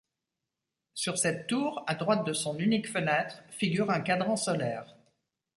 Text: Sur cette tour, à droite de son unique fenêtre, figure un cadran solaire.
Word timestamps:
Sur 0.95 1.19
cette 1.19 1.45
tour, 1.45 1.83
à 1.85 1.93
droite 1.93 2.25
de 2.25 2.33
son 2.33 2.57
unique 2.57 2.91
fenêtre, 2.91 3.43
figure 3.51 3.91
un 3.91 4.01
cadran 4.01 4.35
solaire. 4.35 4.97